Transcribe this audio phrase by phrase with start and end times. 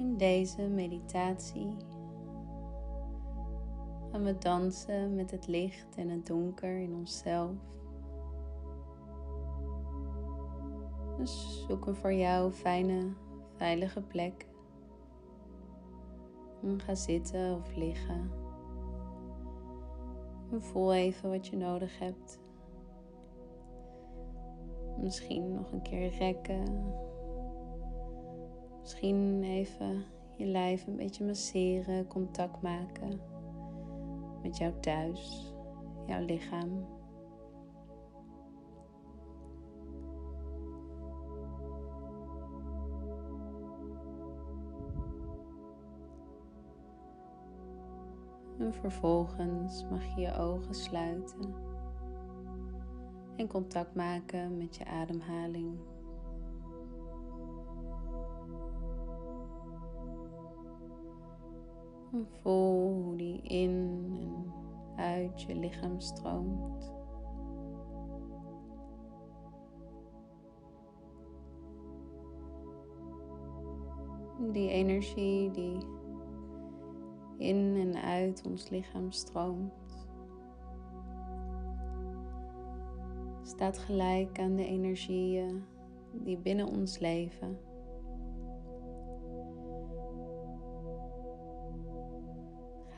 [0.00, 1.76] In deze meditatie
[4.10, 7.56] gaan we dansen met het licht en het donker in onszelf.
[11.18, 13.12] Dus zoek een voor jou fijne,
[13.56, 14.46] veilige plek.
[16.80, 18.30] ga zitten of liggen.
[20.50, 22.38] En voel even wat je nodig hebt.
[25.00, 27.08] Misschien nog een keer rekken.
[28.90, 30.04] Misschien even
[30.36, 33.20] je lijf een beetje masseren, contact maken
[34.42, 35.54] met jou thuis,
[36.06, 36.86] jouw lichaam.
[48.58, 51.54] En vervolgens mag je je ogen sluiten
[53.36, 55.78] en contact maken met je ademhaling.
[62.12, 64.52] En voel hoe die in en
[64.96, 66.92] uit je lichaam stroomt.
[74.52, 75.78] Die energie die
[77.38, 80.08] in en uit ons lichaam stroomt,
[83.42, 85.64] staat gelijk aan de energieën
[86.12, 87.69] die binnen ons leven.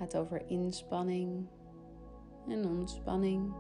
[0.03, 1.47] Gaat over inspanning
[2.49, 3.53] en ontspanning.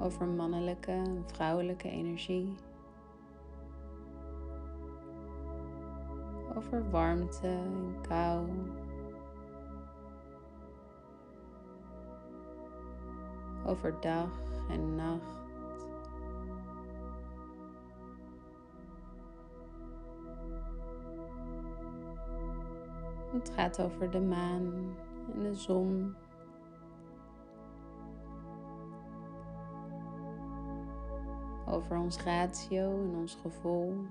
[0.00, 2.54] Over mannelijke en vrouwelijke energie.
[6.56, 8.48] Over warmte en kou.
[13.66, 14.30] Over dag
[14.70, 15.45] en nacht.
[23.38, 24.96] Het gaat over de maan
[25.34, 26.14] en de zon.
[31.66, 34.04] Over ons ratio en ons gevoel.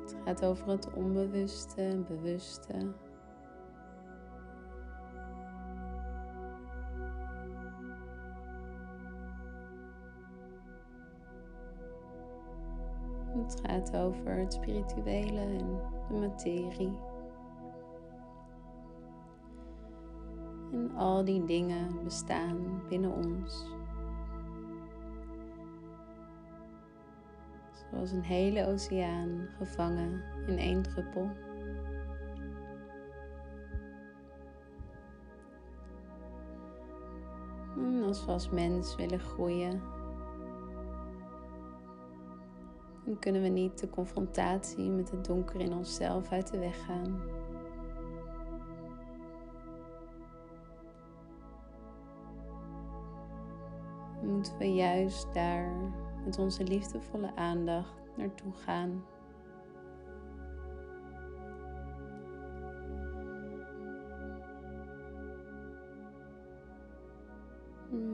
[0.00, 2.92] Het gaat over het onbewuste en bewuste.
[13.42, 16.98] Het gaat over het spirituele en de materie.
[20.72, 23.66] En al die dingen bestaan binnen ons.
[27.90, 31.28] Zoals een hele oceaan gevangen in één druppel.
[37.76, 39.82] En als we als mens willen groeien,
[43.10, 47.22] dan kunnen we niet de confrontatie met het donker in onszelf uit de weg gaan.
[54.22, 55.72] Moeten we juist daar
[56.24, 59.04] met onze liefdevolle aandacht naartoe gaan.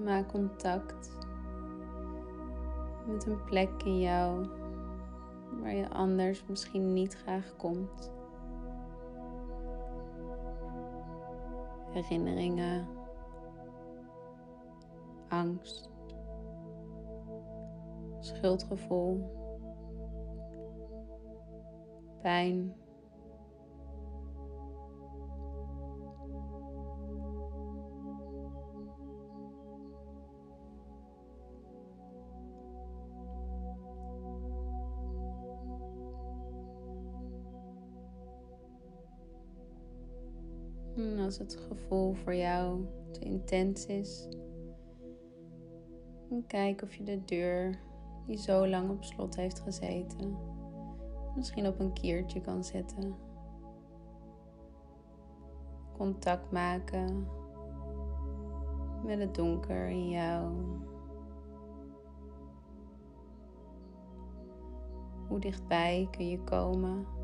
[0.04, 1.18] Maak contact
[3.06, 4.46] met een plek in jou
[5.60, 8.12] waar je anders misschien niet graag komt.
[11.92, 12.88] Herinneringen,
[15.28, 15.90] angst,
[18.20, 19.34] schuldgevoel,
[22.20, 22.74] pijn.
[40.96, 44.28] En als het gevoel voor jou te intens is,
[46.46, 47.78] kijk of je de deur
[48.26, 50.36] die zo lang op slot heeft gezeten,
[51.36, 53.14] misschien op een kiertje kan zetten.
[55.96, 57.28] Contact maken
[59.04, 60.52] met het donker in jou.
[65.28, 67.15] Hoe dichtbij kun je komen?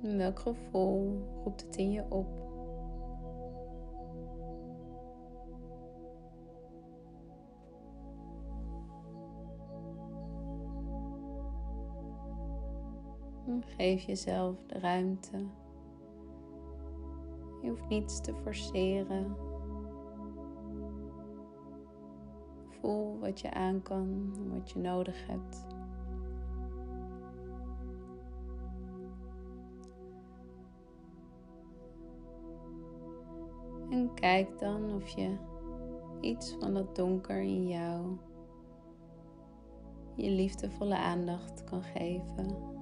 [0.00, 2.48] Welk gevoel roept het in je op?
[13.76, 15.36] Geef jezelf de ruimte.
[17.62, 19.36] Je hoeft niets te forceren.
[22.68, 25.66] Voel wat je aan kan en wat je nodig hebt.
[33.90, 35.36] En kijk dan of je
[36.20, 38.16] iets van dat donker in jou
[40.16, 42.78] je liefdevolle aandacht kan geven.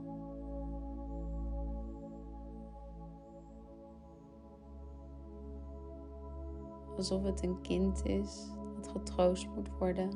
[6.99, 10.11] alsof het een kind is dat getroost moet worden.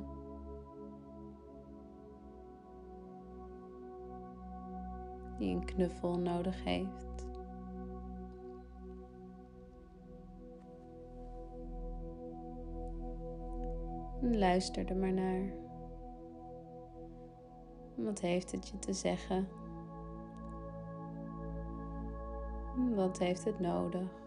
[5.39, 7.32] Die een knuffel nodig heeft.
[14.23, 15.53] En luister er maar naar.
[17.95, 19.49] Wat heeft het je te zeggen?
[22.95, 24.21] Wat heeft het nodig?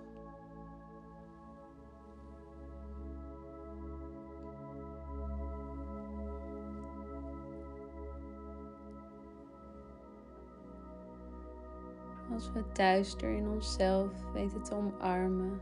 [12.34, 15.60] Als we duister in onszelf weten te omarmen,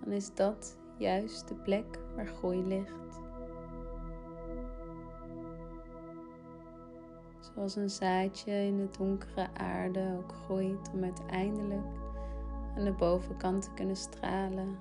[0.00, 3.20] dan is dat juist de plek waar groei ligt.
[7.40, 11.86] Zoals een zaadje in de donkere aarde ook groeit om uiteindelijk
[12.76, 14.78] aan de bovenkant te kunnen stralen.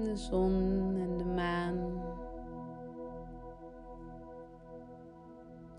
[0.00, 2.02] De zon en de maan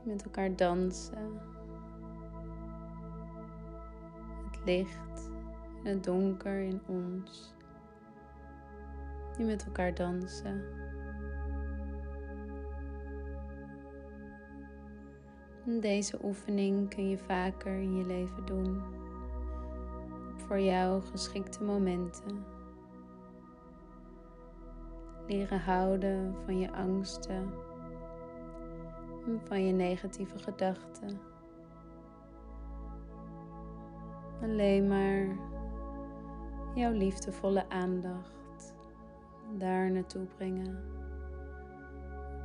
[0.03, 1.39] met elkaar dansen.
[4.51, 5.31] Het licht
[5.83, 7.53] en het donker in ons
[9.37, 10.63] die met elkaar dansen.
[15.79, 18.81] Deze oefening kun je vaker in je leven doen.
[20.37, 22.52] Voor jou geschikte momenten
[25.27, 27.53] leren houden van je angsten
[29.25, 31.19] en van je negatieve gedachten.
[34.41, 35.37] Alleen maar
[36.75, 38.75] jouw liefdevolle aandacht
[39.57, 40.79] daar naartoe brengen.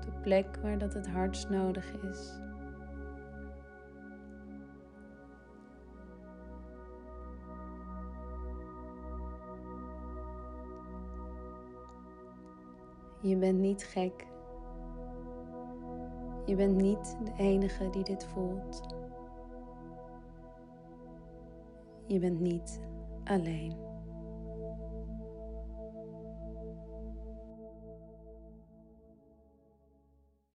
[0.00, 2.47] De plek waar dat het hardst nodig is.
[13.20, 14.26] Je bent niet gek.
[16.44, 18.96] Je bent niet de enige die dit voelt.
[22.06, 22.80] Je bent niet
[23.24, 23.87] alleen.